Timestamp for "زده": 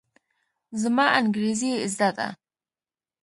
1.95-2.09